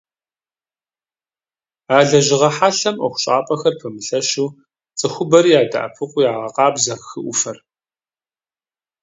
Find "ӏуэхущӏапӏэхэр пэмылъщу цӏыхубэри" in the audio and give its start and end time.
2.99-5.51